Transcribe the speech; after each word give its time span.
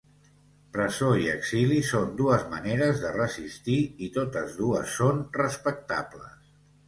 Presó 0.75 1.09
i 1.23 1.27
exili 1.33 1.75
són 1.89 2.15
dues 2.21 2.45
maneres 2.55 3.03
de 3.05 3.11
resistir 3.17 3.77
i 4.07 4.11
totes 4.15 4.55
dues 4.61 4.97
són 5.03 5.23
respectables. 5.41 6.51